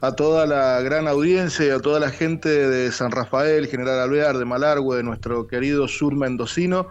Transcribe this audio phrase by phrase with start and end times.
[0.00, 4.38] a toda la gran audiencia y a toda la gente de San Rafael, General Alvear,
[4.38, 6.86] de Malargüe, de nuestro querido sur mendocino,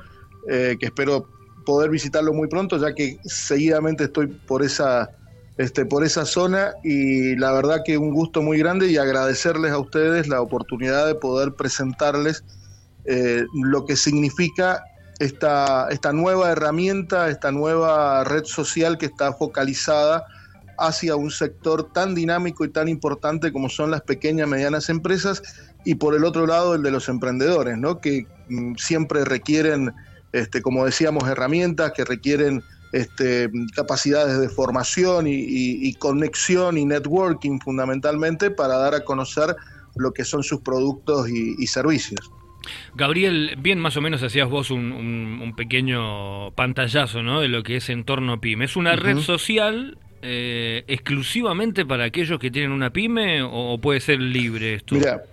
[0.49, 1.27] eh, que espero
[1.65, 5.09] poder visitarlo muy pronto, ya que seguidamente estoy por esa,
[5.57, 6.73] este, por esa zona.
[6.83, 11.15] Y la verdad que un gusto muy grande y agradecerles a ustedes la oportunidad de
[11.15, 12.43] poder presentarles
[13.05, 14.83] eh, lo que significa
[15.19, 20.25] esta, esta nueva herramienta, esta nueva red social que está focalizada
[20.77, 25.41] hacia un sector tan dinámico y tan importante como son las pequeñas y medianas empresas
[25.85, 27.99] y por el otro lado el de los emprendedores, ¿no?
[27.99, 29.93] que mm, siempre requieren,
[30.33, 38.51] este, como decíamos, herramientas, que requieren este, capacidades de formación y, conexión y networking fundamentalmente
[38.51, 39.55] para dar a conocer
[39.95, 42.31] lo que son sus productos y, servicios.
[42.95, 47.41] Gabriel, bien más o menos hacías vos un, pequeño pantallazo ¿no?
[47.41, 48.65] de lo que es Entorno PYME.
[48.65, 54.19] Es una red social eh, exclusivamente para aquellos que tienen una pyme o puede ser
[54.19, 54.95] libre esto?
[54.95, 55.23] Mira,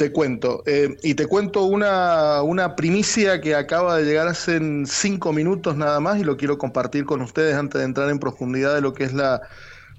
[0.00, 5.30] te cuento, eh, y te cuento una, una primicia que acaba de llegar hace cinco
[5.34, 8.80] minutos nada más y lo quiero compartir con ustedes antes de entrar en profundidad de
[8.80, 9.42] lo que es la,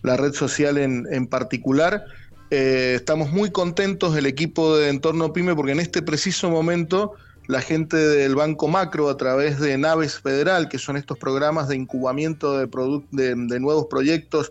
[0.01, 2.03] red social en, en particular.
[2.49, 7.13] Eh, estamos muy contentos el equipo de Entorno Pyme porque en este preciso momento
[7.51, 11.75] la gente del Banco Macro a través de Naves Federal, que son estos programas de
[11.75, 14.49] incubamiento de, de, nuevos proyectos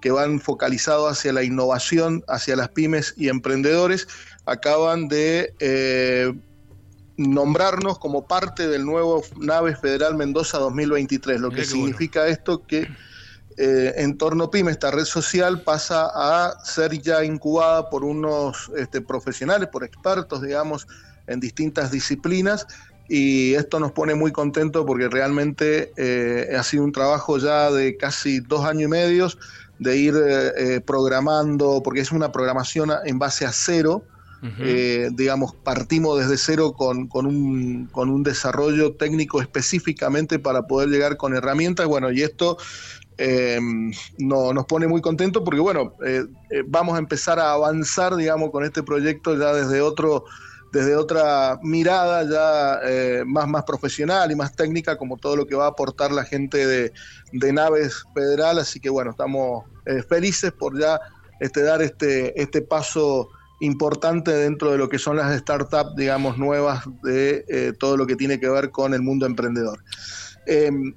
[0.00, 4.08] que van focalizados hacia la innovación, hacia las pymes y emprendedores,
[4.46, 6.32] acaban de eh,
[7.16, 12.88] nombrarnos como parte del nuevo Naves Federal Mendoza 2023, lo que significa esto que
[13.58, 19.00] eh, en torno PYME, esta red social pasa a ser ya incubada por unos este,
[19.00, 20.88] profesionales, por expertos, digamos,
[21.26, 22.66] en distintas disciplinas
[23.10, 27.96] y esto nos pone muy contentos porque realmente eh, ha sido un trabajo ya de
[27.96, 29.28] casi dos años y medio
[29.80, 34.04] de ir eh, eh, programando, porque es una programación en base a cero,
[35.12, 41.18] digamos, partimos desde cero con, con, un, con un desarrollo técnico específicamente para poder llegar
[41.18, 42.56] con herramientas, bueno, y esto
[44.18, 45.94] no, nos pone muy contentos porque, bueno,
[46.68, 50.24] vamos a empezar a avanzar, digamos, con este proyecto ya desde otro
[50.72, 55.56] desde otra mirada ya eh, más, más profesional y más técnica, como todo lo que
[55.56, 56.92] va a aportar la gente de,
[57.52, 58.58] Naves Federal.
[58.58, 61.00] Así que bueno, estamos eh, felices por ya
[61.40, 63.28] este, dar este, este paso
[63.60, 68.16] importante dentro de lo que son las startups, digamos, nuevas de eh, todo lo que
[68.16, 69.82] tiene que ver con el mundo emprendedor.
[70.46, 70.94] Em,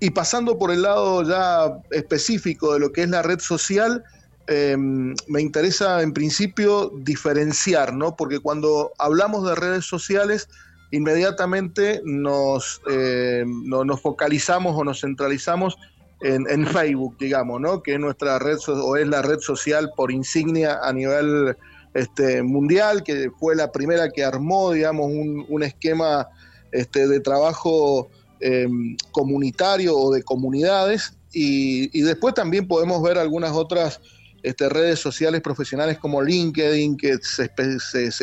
[0.00, 4.04] y pasando por el lado ya específico de lo que es la red social,
[4.48, 8.16] Em, me interesa en principio diferenciar, ¿no?
[8.16, 10.48] Porque cuando hablamos de redes sociales,
[10.90, 15.76] inmediatamente nos, em, nos focalizamos o nos centralizamos
[16.20, 17.82] en, Facebook, digamos, ¿no?
[17.82, 21.56] Que es nuestra red o es la red social por insignia a nivel
[21.94, 26.28] este, mundial, que fue la primera que armó, digamos, un, esquema
[26.70, 28.08] este, de trabajo
[28.40, 31.16] em, comunitario o de comunidades.
[31.32, 34.00] Y, y después también podemos ver algunas otras
[34.42, 37.50] este, redes sociales profesionales como LinkedIn, que se,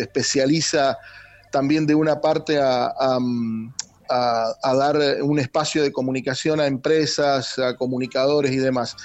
[0.01, 0.97] especializa
[1.51, 2.93] también de una parte a,
[4.63, 8.95] dar un espacio de comunicación a empresas, a comunicadores y demás.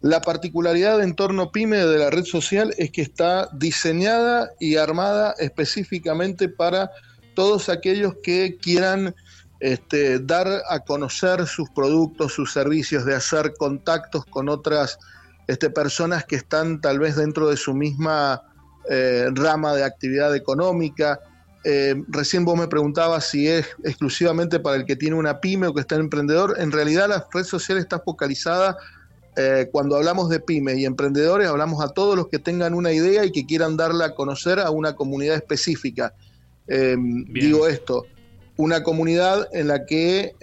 [0.00, 5.34] La particularidad de entorno PyME de la red social es que está diseñada y armada
[5.38, 6.90] específicamente para
[7.34, 9.14] todos aquellos que quieran
[9.60, 14.98] este, dar a conocer sus productos, sus servicios, de hacer contactos con otras
[15.48, 18.42] este, personas que están tal vez dentro de su misma
[18.90, 21.20] eh, rama de actividad económica.
[21.64, 25.74] Eh, recién vos me preguntabas si es exclusivamente para el que tiene una pyme o
[25.74, 26.56] que está en emprendedor.
[26.58, 28.76] En realidad la red social está focalizada
[29.36, 33.24] eh, cuando hablamos de pyme y emprendedores, hablamos a todos los que tengan una idea
[33.24, 36.12] y que quieran darla a conocer a una comunidad específica.
[36.66, 38.04] digo esto,
[38.56, 40.34] una comunidad en la que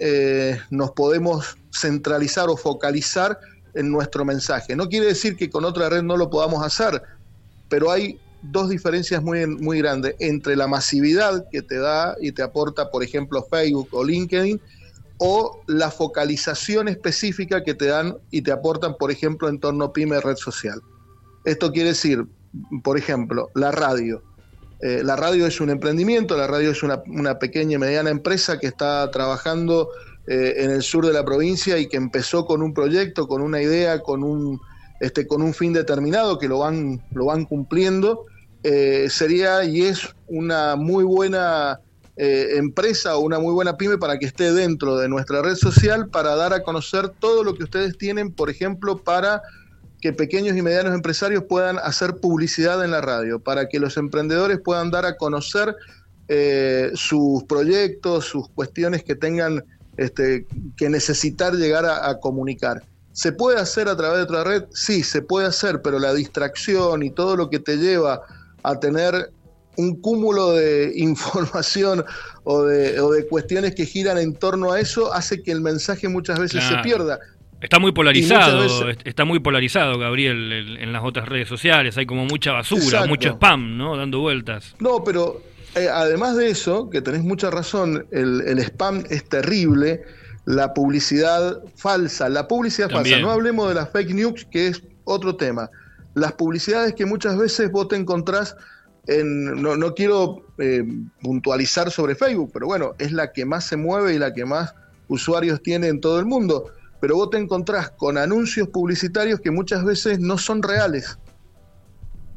[0.70, 3.38] nos podemos centralizar o focalizar
[3.76, 4.74] en nuestro mensaje.
[4.74, 7.02] No quiere decir que con otra red no lo podamos hacer,
[7.68, 12.42] pero hay dos diferencias muy, muy grandes entre la masividad que te da y te
[12.42, 14.60] aporta, por ejemplo, Facebook o LinkedIn,
[15.18, 19.92] o la focalización específica que te dan y te aportan, por ejemplo, en torno a
[19.92, 20.80] pyme red social.
[21.44, 22.26] Esto quiere decir,
[22.82, 24.22] por ejemplo, la radio.
[24.80, 28.58] Eh, la radio es un emprendimiento, la radio es una, una pequeña y mediana empresa
[28.58, 29.88] que está trabajando
[30.26, 33.62] eh, en el sur de la provincia y que empezó con un proyecto, con una
[33.62, 34.60] idea, con un,
[35.00, 38.24] este, con un fin determinado que lo van, lo van cumpliendo,
[38.62, 41.80] eh, sería y es una muy buena
[42.16, 46.08] eh, empresa o una muy buena pyme para que esté dentro de nuestra red social
[46.08, 49.42] para dar a conocer todo lo que ustedes tienen, por ejemplo, para
[50.00, 54.58] que pequeños y medianos empresarios puedan hacer publicidad en la radio, para que los emprendedores
[54.58, 55.76] puedan dar a conocer
[56.28, 59.62] eh, sus proyectos, sus cuestiones que tengan
[59.96, 60.46] este,
[60.76, 62.82] que necesitar llegar a, comunicar.
[63.12, 64.64] ¿Se puede hacer a través de otra red?
[64.72, 68.22] Sí, se puede hacer, pero la distracción y todo lo que te lleva
[68.62, 69.30] a tener
[69.76, 72.04] un cúmulo de información
[72.44, 76.08] o de, o de, cuestiones que giran en torno a eso hace que el mensaje
[76.08, 77.18] muchas veces se pierda.
[77.60, 78.64] Está muy polarizado,
[79.04, 81.96] está muy polarizado, Gabriel, en, las otras redes sociales.
[81.96, 83.96] Hay como mucha basura, mucho spam, ¿no?
[83.96, 84.76] Dando vueltas.
[84.78, 85.40] No, pero
[85.76, 90.02] eh, además de eso, que tenés mucha razón, el, spam es terrible,
[90.46, 95.36] la publicidad falsa, la publicidad falsa, no hablemos de las fake news, que es otro
[95.36, 95.70] tema.
[96.14, 98.56] Las publicidades que muchas veces vos te encontrás
[99.06, 100.82] en, no, no quiero eh,
[101.20, 104.74] puntualizar sobre Facebook, pero bueno, es la que más se mueve y la que más
[105.08, 106.70] usuarios tiene en todo el mundo.
[107.00, 111.18] Pero vos te encontrás con anuncios publicitarios que muchas veces no son reales.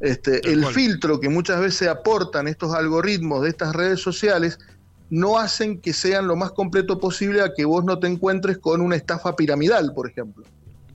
[0.00, 4.58] Este, el filtro que muchas veces aportan estos algoritmos de estas redes sociales
[5.10, 8.80] no hacen que sean lo más completo posible a que vos no te encuentres con
[8.80, 10.44] una estafa piramidal, por ejemplo.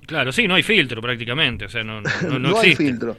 [0.07, 3.17] Claro, sí, no hay filtro prácticamente, o sea, no, no, hay filtro.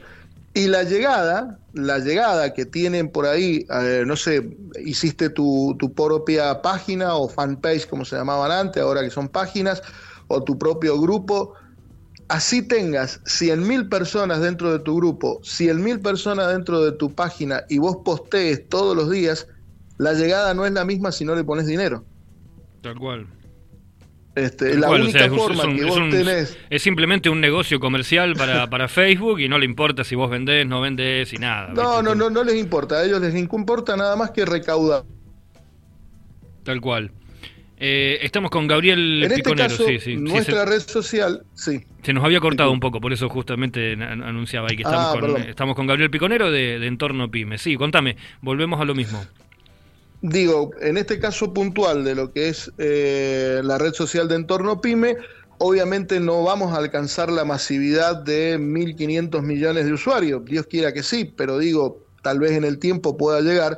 [0.53, 3.65] Y la llegada, la llegada que tienen por ahí,
[4.05, 9.11] no sé, hiciste tu, tu propia página o fanpage como se llamaban antes, ahora que
[9.11, 9.83] son páginas,
[10.27, 11.53] o tu propio grupo,
[12.29, 17.77] así tengas 100.000 personas dentro de tu grupo, 100.000 personas dentro de tu página y
[17.77, 19.47] vos postees todos los días,
[19.97, 22.05] la llegada no es la misma si no le pones dinero.
[22.81, 23.27] Tal cual.
[24.35, 26.57] Este, la única forma que vos tenés.
[26.69, 30.67] Es simplemente un negocio comercial para, para Facebook y no le importa si vos vendés,
[30.67, 31.69] no vendés y nada.
[31.73, 32.97] No, no, no, no les importa.
[32.97, 35.05] A ellos les importa nada más que recaudar.
[36.63, 37.11] Tal cual.
[37.79, 39.85] Eh, estamos con Gabriel en este Caso,
[40.17, 41.85] nuestra red social, sí.
[42.01, 45.37] Se nos había cortado un poco, por eso justamente anunciaba ahí que estamos, ah, con,
[45.43, 47.59] estamos con Gabriel Piconero de, Entorno Pyme.
[47.59, 49.23] Sí, contame, volvemos a lo mismo.
[50.21, 54.81] Digo, en este caso puntual de lo que es eh, la red social de Entorno
[54.81, 55.15] Pyme,
[55.59, 60.43] obviamente no vamos a alcanzar la masividad de 1.500 millones de usuarios.
[60.45, 63.77] Dios quiera que sí, pero digo, tal vez en el tiempo pueda llegar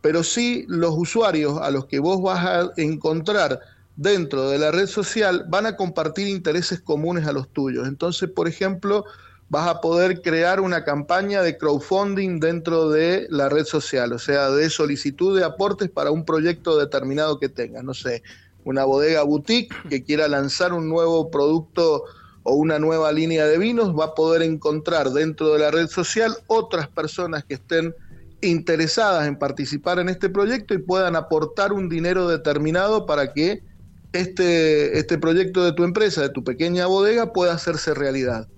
[0.00, 3.60] pero sí los usuarios a los que vos vas a encontrar
[3.96, 7.88] dentro de la red social van a compartir intereses comunes a los tuyos.
[7.88, 9.04] Entonces, por ejemplo,
[9.48, 14.50] vas a poder crear una campaña de crowdfunding dentro de la red social, o sea,
[14.50, 17.82] de solicitud de aportes para un proyecto determinado que tengas.
[17.82, 18.22] No sé,
[18.64, 22.04] una bodega boutique que quiera lanzar un nuevo producto
[22.44, 26.36] o una nueva línea de vinos, va a poder encontrar dentro de la red social
[26.46, 27.94] otras personas que estén
[28.40, 33.62] interesadas en participar en este proyecto y puedan aportar un dinero determinado para que
[34.12, 38.48] este, este proyecto de tu empresa, de tu pequeña bodega, pueda hacerse realidad.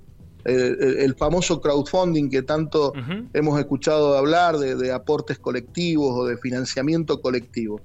[0.44, 2.94] El, famoso crowdfunding que tanto
[3.34, 7.80] hemos escuchado hablar de, aportes colectivos o de financiamiento colectivo.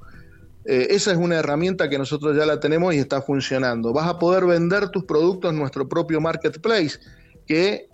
[0.63, 3.92] Eh, esa es una herramienta que nosotros ya la tenemos y está funcionando.
[3.92, 6.97] Vas a poder vender tus productos en nuestro propio marketplace,
[7.45, 7.89] que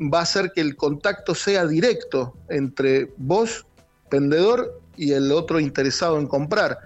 [0.00, 3.66] va a hacer que el contacto sea directo entre vos,
[4.10, 6.78] vendedor, y el otro interesado en comprar,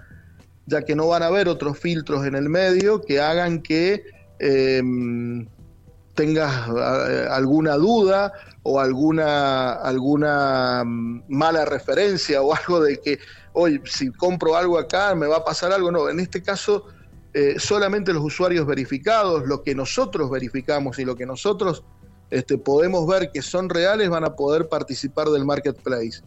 [0.67, 4.03] ya que no van a haber otros filtros en el medio que hagan que
[4.39, 5.47] em,
[6.13, 6.69] tengas
[7.31, 8.31] alguna duda
[8.61, 13.19] o alguna, alguna mm, mala referencia o algo de que,
[13.53, 15.91] oye, si compro algo acá me va a pasar algo.
[15.91, 16.85] No, en este caso...
[17.35, 21.83] Eh, solamente los usuarios verificados, lo que nosotros verificamos y lo que nosotros
[22.33, 26.21] este, podemos ver que son reales, van a poder participar del marketplace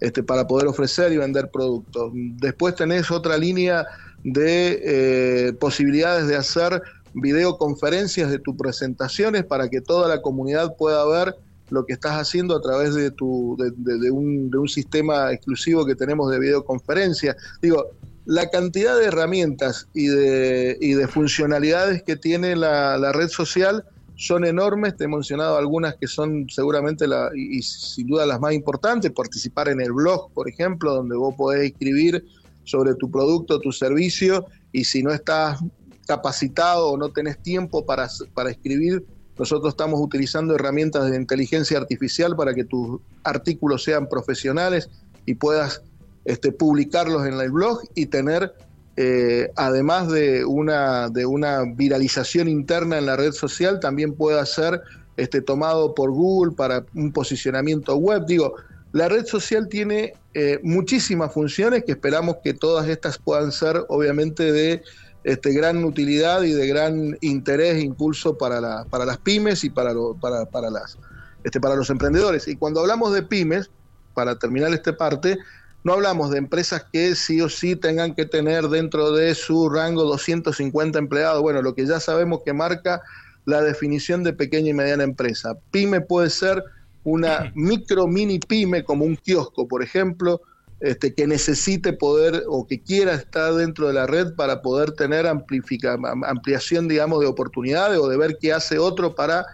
[0.00, 2.10] este, para poder ofrecer y vender productos.
[2.12, 3.86] Después tenés otra línea
[4.24, 6.82] de eh, posibilidades de hacer
[7.14, 11.36] videoconferencias de tus presentaciones para que toda la comunidad pueda ver
[11.70, 16.40] lo que estás haciendo a través de, tu, de, un, sistema exclusivo que tenemos de
[16.40, 17.36] videoconferencia.
[17.62, 17.92] Digo,
[18.26, 23.84] la cantidad de herramientas y de, y de funcionalidades que tiene la, la red social
[24.16, 28.52] son enormes, te he mencionado algunas que son seguramente la, y, sin duda las más
[28.52, 32.24] importantes, participar en el blog, por ejemplo, donde vos podés escribir
[32.64, 35.60] sobre tu producto, tu servicio, y si no estás
[36.06, 39.04] capacitado o no tenés tiempo para, para escribir,
[39.38, 44.88] nosotros estamos utilizando herramientas de inteligencia artificial para que tus artículos sean profesionales
[45.26, 45.82] y puedas
[46.24, 48.54] este, publicarlos en el blog y tener
[48.96, 54.82] eh, además de una, de una viralización interna en la red social, también pueda ser
[55.16, 58.24] este, tomado por Google para un posicionamiento web.
[58.26, 58.54] Digo,
[58.92, 64.52] la red social tiene eh, muchísimas funciones que esperamos que todas estas puedan ser, obviamente,
[64.52, 64.82] de
[65.24, 69.92] este, gran utilidad y de gran interés e impulso para, para las pymes y para,
[70.20, 70.98] para, para, las,
[71.42, 72.46] este, para los emprendedores.
[72.46, 73.70] Y cuando hablamos de pymes,
[74.14, 75.38] para terminar esta parte,
[75.84, 80.04] no hablamos de empresas que sí o sí tengan que tener dentro de su rango
[80.04, 83.02] 250 empleados, bueno, lo que ya sabemos que marca
[83.44, 85.54] la definición de pequeña y mediana empresa.
[85.70, 86.64] Pyme puede ser
[87.04, 90.40] una micro mini pyme como un kiosco, por ejemplo,
[90.80, 95.26] este, que necesite poder o que quiera estar dentro de la red para poder tener
[95.26, 99.44] ampliación, digamos, de oportunidades o de ver qué hace otro para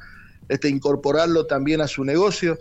[0.49, 2.57] este, incorporarlo también a su negocio.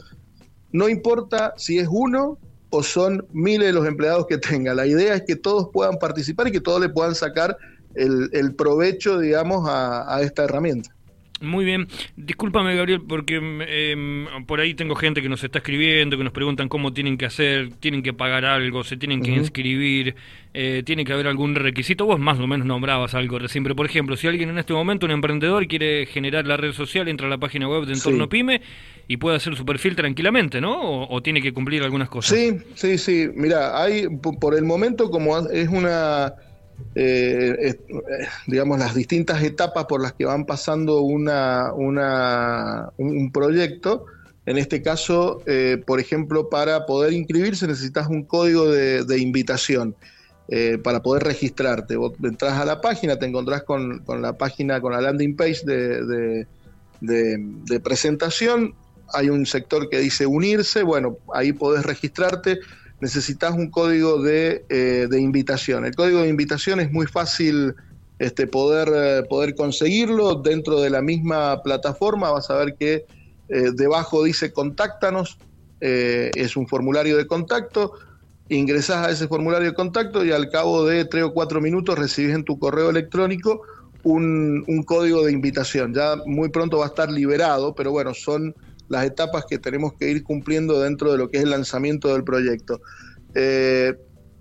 [0.72, 4.74] No importa si es uno o son miles de los empleados que tenga.
[4.74, 7.58] La idea es que todos puedan participar y que todos le puedan sacar
[7.96, 10.94] el, provecho, digamos, a esta herramienta.
[11.42, 11.88] Muy bien.
[12.18, 16.68] Discúlpame, Gabriel, porque em, por ahí tengo gente que nos está escribiendo, que nos preguntan
[16.68, 20.16] cómo tienen que hacer, tienen que pagar algo, se tienen que inscribir,
[20.54, 22.06] eh, tiene que haber algún requisito.
[22.06, 25.06] Vos más o menos nombrabas algo recién, pero por ejemplo, si alguien en este momento,
[25.06, 28.62] un emprendedor, quiere generar la red social, entra a la página web de Entorno Pyme
[29.08, 31.08] y puede hacer su perfil tranquilamente, ¿no?
[31.08, 32.38] O, tiene que cumplir algunas cosas.
[32.38, 33.30] Sí, sí, sí.
[33.34, 34.08] Mira, hay
[34.40, 36.49] por el momento, como es una eh,
[36.96, 37.78] eh,
[38.48, 44.06] digamos, las distintas etapas por las que van pasando una, un proyecto.
[44.46, 49.96] En este caso, eh, por ejemplo, para poder inscribirse necesitas un código de, invitación
[50.84, 51.96] para poder registrarte.
[51.96, 56.48] Vos entras a la página, te encontrás con, la página, con la landing page de,
[57.02, 58.74] de presentación.
[59.14, 62.60] Hay un sector que dice unirse, bueno, ahí podés registrarte
[63.02, 65.86] necesitas un código de, eh, de, invitación.
[65.86, 67.76] El código de invitación es muy fácil
[68.20, 72.32] este, poder, eh, poder conseguirlo dentro de la misma plataforma.
[72.32, 73.06] Vas a ver que
[73.50, 75.38] eh, debajo dice contáctanos,
[75.82, 77.94] es un formulario de contacto.
[78.50, 82.36] Ingresás a ese formulario de contacto y al cabo de tres o cuatro minutos recibes
[82.36, 83.62] en tu correo electrónico
[84.04, 85.94] un, un código de invitación.
[85.94, 88.54] Ya muy pronto va a estar liberado, pero bueno, son
[88.90, 92.24] las etapas que tenemos que ir cumpliendo dentro de lo que es el lanzamiento del
[92.24, 92.82] proyecto.
[93.36, 93.96] Eh,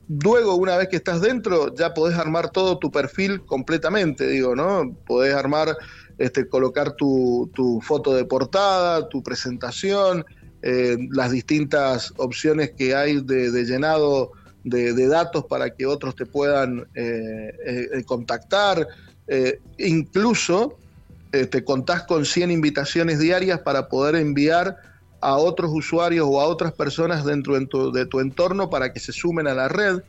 [0.08, 4.96] luego, una vez que estás dentro, ya podés armar todo tu perfil completamente, digo, ¿no?
[5.06, 5.76] Podés armar,
[6.16, 7.50] este, colocar tu,
[7.82, 10.24] foto de portada, tu presentación,
[10.62, 14.32] eh, las distintas opciones que hay de, llenado
[14.64, 18.86] de, datos para que otros te puedan eh, contactar.
[19.76, 20.78] incluso
[21.30, 24.76] te este, contás con 100 invitaciones diarias para poder enviar
[25.20, 27.58] a otros usuarios o a otras personas dentro
[27.90, 30.00] de tu, entorno para que se sumen a la red.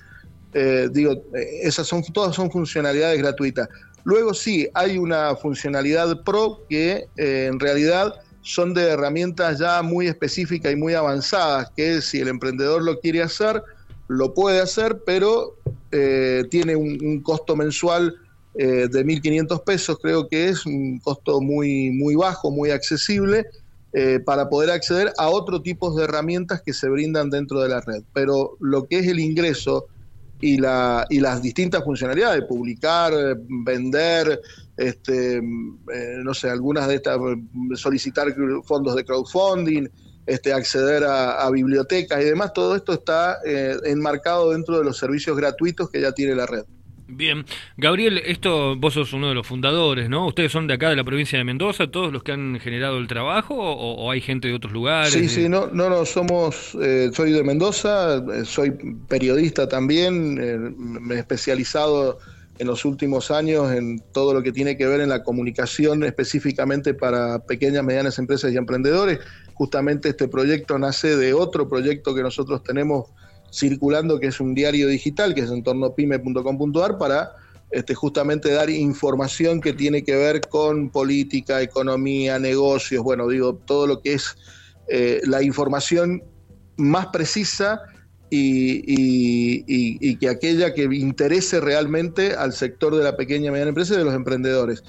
[0.53, 3.67] Eh, digo, eh, esas son todas son funcionalidades gratuitas.
[4.03, 10.07] Luego sí, hay una funcionalidad pro que eh, en realidad son de herramientas ya muy
[10.07, 13.61] específicas y muy avanzadas, que si el emprendedor lo quiere hacer,
[14.07, 15.55] lo puede hacer, pero
[16.49, 18.15] tiene un costo mensual
[18.61, 23.45] eh, de 1.500 pesos, creo que es un costo muy, muy bajo, muy accesible,
[23.93, 27.79] eh, para poder acceder a otro tipo de herramientas que se brindan dentro de la
[27.79, 28.03] red.
[28.11, 29.85] Pero lo que es el ingreso
[30.41, 33.13] y, la, y las distintas funcionalidades, publicar,
[33.47, 34.41] vender,
[34.75, 35.41] este, eh,
[36.21, 37.17] no sé, algunas de estas,
[37.75, 38.27] solicitar
[38.65, 39.87] fondos de crowdfunding,
[40.25, 43.37] este, acceder a, a bibliotecas y demás, todo esto está
[43.85, 46.65] enmarcado dentro de los servicios gratuitos que ya tiene la red.
[47.11, 47.43] Bien,
[47.75, 50.27] Gabriel, esto vos sos uno de los fundadores, ¿no?
[50.27, 53.07] ¿Ustedes son de acá, de la provincia de Mendoza, todos los que han generado el
[53.07, 55.11] trabajo o, hay gente de otros lugares?
[55.11, 58.71] Sí, sí, no, no, no, somos, eh, soy de Mendoza, eh, soy
[59.07, 62.19] periodista también, eh, me he especializado
[62.59, 66.93] en los últimos años en todo lo que tiene que ver en la comunicación específicamente
[66.93, 69.19] para pequeñas, medianas empresas y emprendedores.
[69.55, 73.07] Justamente este proyecto nace de otro proyecto que nosotros tenemos
[73.51, 77.31] circulando, que es un diario digital, que es entornopyme.com.ar, para
[77.71, 83.85] este, justamente dar información que tiene que ver con política, economía, negocios, bueno, digo, todo
[83.85, 84.35] lo que es
[84.87, 86.23] eh, la información
[86.77, 87.81] más precisa
[88.31, 89.65] y,
[90.17, 94.03] que aquella que interese realmente al sector de la pequeña y mediana empresa y de
[94.03, 94.83] los emprendedores.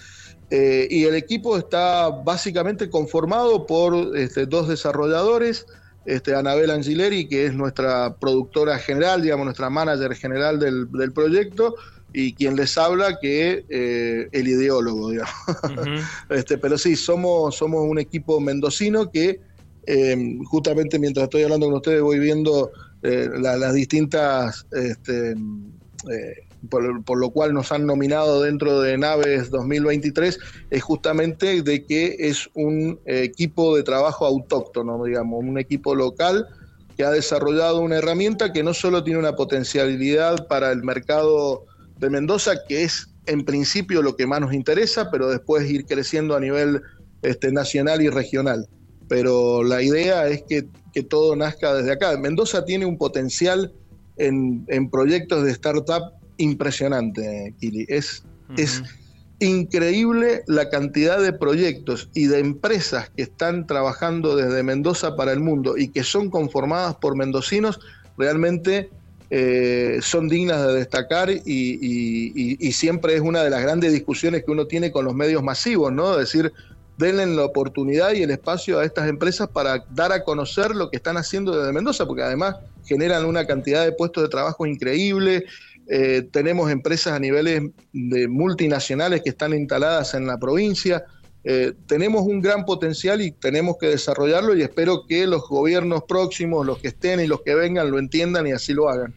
[0.50, 5.66] Eh, y el equipo está básicamente conformado por este, dos desarrolladores,
[6.04, 11.74] este, Anabel Angileri, que es nuestra productora general, digamos, nuestra manager general del, proyecto,
[12.12, 15.34] y quien les habla que eh, el ideólogo, digamos.
[16.30, 19.40] este, pero sí, somos, somos un equipo mendocino que
[19.86, 22.70] eh, justamente mientras estoy hablando con ustedes voy viendo
[23.02, 25.34] eh, las distintas este,
[26.68, 30.38] por, lo cual nos han nominado dentro de Naves 2023,
[30.70, 36.46] es justamente de que es un equipo de trabajo autóctono, digamos, un equipo local
[36.96, 41.64] que ha desarrollado una herramienta que no solo tiene una potencialidad para el mercado
[41.98, 46.34] de Mendoza, que es en principio lo que más nos interesa, pero después ir creciendo
[46.34, 46.82] a nivel
[47.22, 48.66] este, nacional y regional.
[49.08, 50.68] Pero la idea es que,
[51.08, 52.16] todo nazca desde acá.
[52.18, 53.72] Mendoza tiene un potencial
[54.16, 57.86] en, proyectos de startup impresionante, Kili.
[57.88, 58.24] Es,
[58.56, 58.82] es
[59.40, 65.40] increíble la cantidad de proyectos y de empresas que están trabajando desde Mendoza para el
[65.40, 67.80] mundo y que son conformadas por mendocinos,
[68.18, 68.90] realmente
[69.30, 74.66] eh, son dignas de destacar y, siempre es una de las grandes discusiones que uno
[74.66, 76.16] tiene con los medios masivos, ¿no?
[76.16, 76.52] decir,
[76.98, 80.96] denle la oportunidad y el espacio a estas empresas para dar a conocer lo que
[80.98, 85.44] están haciendo desde Mendoza, porque además generan una cantidad de puestos de trabajo increíble,
[85.92, 91.02] eh, tenemos empresas a niveles de multinacionales que están instaladas en la provincia.
[91.42, 96.64] Eh, tenemos un gran potencial y tenemos que desarrollarlo y espero que los gobiernos próximos,
[96.64, 99.12] los que estén y los que vengan, lo entiendan y así lo hagan.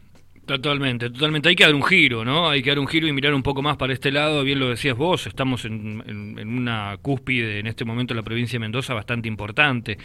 [0.47, 1.49] Totalmente, totalmente.
[1.49, 2.49] Hay que dar un giro, ¿no?
[2.49, 4.43] Hay que dar un giro y mirar un poco más para este lado.
[4.43, 6.01] Bien lo decías vos, estamos en,
[6.39, 9.99] una cúspide en este momento en la provincia de Mendoza bastante importante.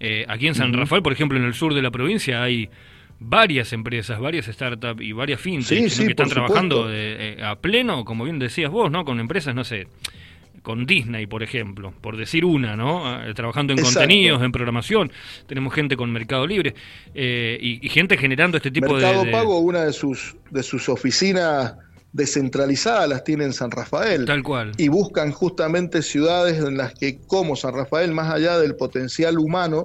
[0.00, 2.70] Eh, aquí en San Rafael, por ejemplo, en el sur de la provincia hay
[3.20, 8.38] varias empresas, varias startups y varias fintechs que están trabajando eh, a pleno, como bien
[8.38, 9.04] decías vos, ¿no?
[9.04, 9.86] Con empresas, no sé,
[10.64, 13.22] con Disney, por ejemplo, por decir una, ¿no?
[13.22, 15.12] Eh, trabajando en contenidos, en programación.
[15.46, 16.74] Tenemos gente con Mercado Libre
[17.14, 19.04] eh, y, gente generando este tipo de...
[19.04, 21.74] Mercado Pago, una de sus, de sus oficinas
[22.12, 24.24] descentralizadas las tiene en San Rafael.
[24.24, 24.72] Tal cual.
[24.78, 29.82] Y buscan justamente ciudades en las que, como San Rafael, más allá del potencial humano,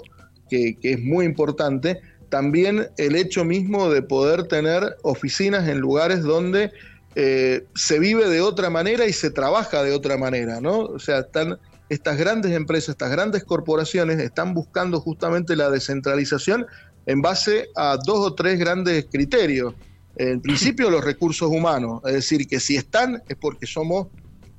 [0.50, 6.22] que, que es muy importante, también el hecho mismo de poder tener oficinas en lugares
[6.22, 6.72] donde
[7.16, 10.80] eh, se vive de otra manera y se trabaja de otra manera, ¿no?
[10.80, 11.60] O sea, están
[11.90, 16.68] estas grandes empresas, estas grandes corporaciones están buscando justamente la descentralización
[17.08, 19.74] en base a dos o tres grandes criterios.
[20.16, 24.08] En principio, los recursos humanos, es decir, que si están es porque somos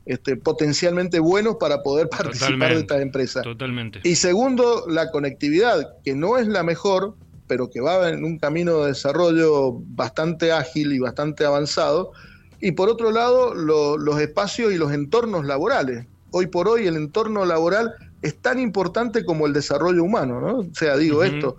[0.06, 3.44] este, potencialmente buenos para poder participar de estas empresas.
[3.44, 4.00] Totalmente.
[4.02, 7.14] Y segundo, la conectividad, que no es la mejor,
[7.50, 12.12] pero que va en un camino de desarrollo bastante ágil y bastante avanzado.
[12.60, 16.06] Y por otro lado, los espacios y los entornos laborales.
[16.30, 20.58] Hoy por hoy el entorno laboral es tan importante como el desarrollo humano, ¿no?
[20.58, 21.56] O sea, digo esto,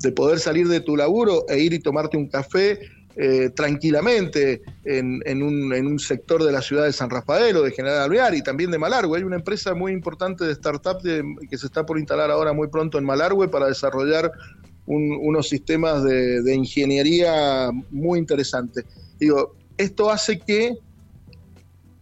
[0.00, 2.80] de poder salir de tu laburo e ir y tomarte un café
[3.14, 8.34] eh, tranquilamente en, un, sector de la ciudad de San Rafael o de General Alvear
[8.34, 9.18] y también de Malargüe.
[9.18, 12.98] Hay una empresa muy importante de startup que se está por instalar ahora muy pronto
[12.98, 14.32] en Malargüe para desarrollar
[14.88, 18.84] unos sistemas de, ingeniería muy interesantes.
[19.18, 20.78] Digo, esto hace que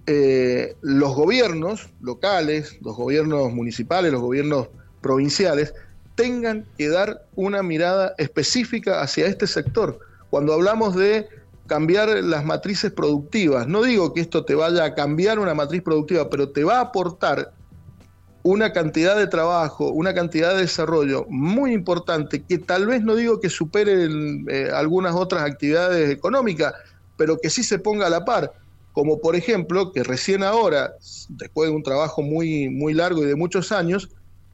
[0.06, 4.68] eh, los gobiernos locales, los gobiernos municipales, los gobiernos
[5.00, 5.74] provinciales,
[6.14, 9.98] tengan que dar una mirada específica hacia este sector.
[10.30, 11.26] Cuando hablamos de
[11.66, 16.30] cambiar las matrices productivas, no digo que esto te vaya a cambiar una matriz productiva,
[16.30, 17.52] pero te va a aportar
[18.46, 23.40] una cantidad de trabajo, una cantidad de desarrollo muy importante que tal vez no digo
[23.40, 24.08] que supere
[24.48, 26.72] eh, algunas otras actividades económicas,
[27.16, 28.52] pero que sí se ponga a la par,
[28.92, 30.94] como por ejemplo que recién ahora,
[31.28, 34.10] después de un trabajo muy, muy largo y de muchos años,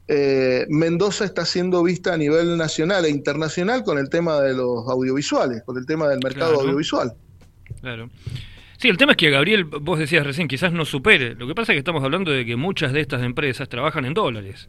[0.08, 4.88] eh, Mendoza está siendo vista a nivel nacional e internacional con el tema de los
[4.88, 7.12] audiovisuales, con el tema del mercado audiovisual.
[7.82, 8.08] Claro.
[8.82, 11.36] Sí, el tema es que Gabriel, vos decías recién, quizás no supere.
[11.36, 14.12] Lo que pasa es que estamos hablando de que muchas de estas empresas trabajan en
[14.12, 14.68] dólares.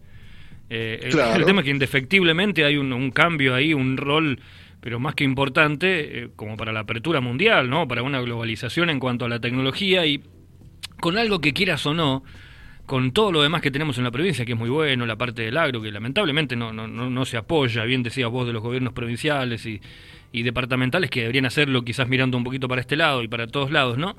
[0.69, 4.39] Eh, el, tema es que indefectiblemente hay un, cambio ahí, un rol,
[4.81, 7.87] pero más que importante, eh, como para la apertura mundial, ¿no?
[7.87, 10.21] Para una globalización en cuanto a la tecnología y
[10.99, 12.23] con algo que quieras o no,
[12.85, 15.41] con todo lo demás que tenemos en la provincia, que es muy bueno, la parte
[15.41, 18.61] del agro, que lamentablemente no, no, no, no se apoya, bien decías vos de los
[18.61, 19.81] gobiernos provinciales y
[20.33, 23.71] y departamentales que deberían hacerlo quizás mirando un poquito para este lado y para todos
[23.71, 24.17] lados, ¿no?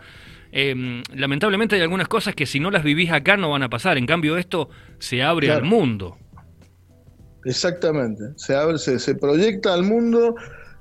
[0.52, 3.98] Em, lamentablemente hay algunas cosas que si no las vivís acá no van a pasar,
[3.98, 6.16] en cambio esto se abre al mundo.
[7.44, 10.36] Exactamente, se, abre, se, proyecta al mundo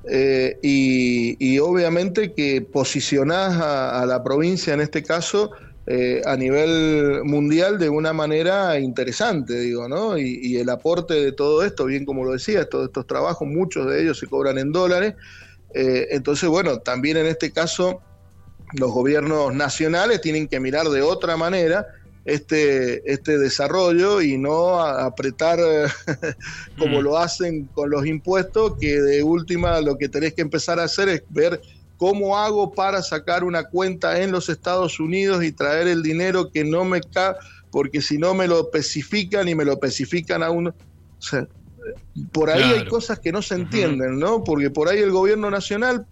[0.10, 5.52] eh, y, obviamente que posicionás a, la provincia en este caso
[5.86, 10.17] eh, a nivel mundial de una manera interesante, digo, ¿no?
[10.17, 14.02] Y, el aporte de todo esto, bien como lo decía, todos estos trabajos, muchos de
[14.02, 15.15] ellos se cobran en dólares.
[15.74, 18.02] Eh, entonces, bueno, también en este caso
[18.80, 21.86] los gobiernos nacionales tienen que mirar de otra manera
[22.24, 25.60] este, este desarrollo y no apretar
[26.80, 27.04] como mm.
[27.04, 31.10] lo hacen con los impuestos, que de última lo que tenés que empezar a hacer
[31.10, 31.60] es ver
[32.03, 36.65] ¿Cómo hago para sacar una cuenta en los Estados Unidos y traer el dinero que
[36.65, 37.35] no me cae?
[37.71, 40.71] Porque si no me lo especifican y me lo especifican a uno.
[40.71, 41.47] O sea,
[42.33, 44.43] por ahí hay cosas que no se entienden, ¿no?
[44.43, 46.05] Porque por ahí el gobierno nacional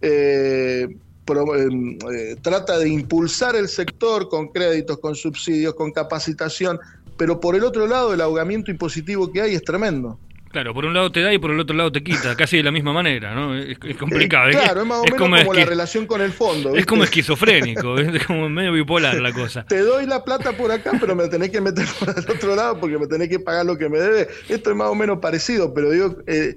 [0.00, 6.78] eh, eh, trata de impulsar el sector con créditos, con subsidios, con capacitación,
[7.16, 10.20] pero por el otro lado el ahogamiento impositivo que hay es tremendo.
[10.52, 12.62] Claro, por un lado te da y por el otro lado te quita, casi de
[12.62, 13.56] la misma manera, ¿no?
[13.56, 14.50] Es, complicado.
[14.50, 16.76] claro, es, más o menos como, la relación con el fondo.
[16.76, 19.64] Es como esquizofrénico, es como medio bipolar la cosa.
[19.64, 22.78] Te doy la plata por acá, pero me tenés que meter por el otro lado
[22.78, 24.28] porque me tenés que pagar lo que me debe.
[24.48, 26.54] Esto es más o menos parecido, pero digo, eh,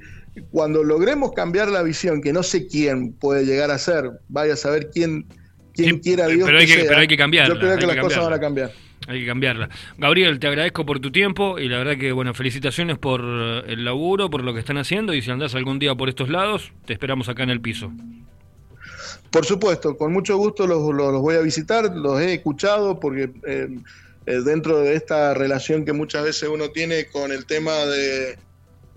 [0.52, 4.58] cuando logremos cambiar la visión, que no sé quién puede llegar a ser, vaya a
[4.58, 5.26] saber quién,
[5.74, 7.54] quién quiera Dios pero hay que, pero hay que cambiarla.
[7.54, 8.72] Yo creo que, las cosas van a cambiar.
[9.08, 9.70] Hay que cambiarla.
[9.98, 14.30] Gabriel, te agradezco por tu tiempo y la verdad que, bueno, felicitaciones por el laburo,
[14.30, 17.30] por lo que están haciendo y si andás algún día por estos lados, te esperamos
[17.30, 17.92] acá en el piso.
[19.30, 23.68] Por supuesto, con mucho gusto los, los, voy a visitar, los he escuchado porque eh,
[24.26, 28.38] eh, dentro de esta relación que muchas veces uno tiene con el tema de,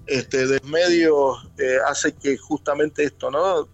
[0.07, 3.69] este, de medios eh, hace que justamente esto, ¿no?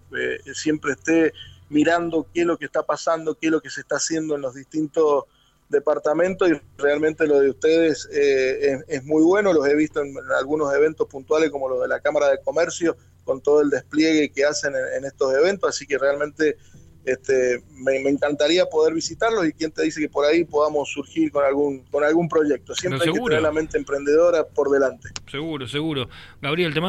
[0.55, 1.33] siempre esté
[1.69, 4.43] mirando qué es lo que está pasando, qué es lo que se está haciendo en
[4.43, 5.25] los distintos
[5.75, 10.75] departamento y realmente lo de ustedes eh, es, muy bueno, los he visto en, algunos
[10.75, 14.73] eventos puntuales como los de la Cámara de Comercio, con todo el despliegue que hacen
[14.97, 16.57] en, estos eventos, así que realmente
[17.05, 21.45] este, me, encantaría poder visitarlos y quien te dice que por ahí podamos surgir con
[21.45, 22.75] algún con algún proyecto.
[22.75, 25.11] Siempre hay que tener la mente emprendedora por delante.
[25.31, 26.09] Seguro, seguro.
[26.41, 26.81] Gabriel, te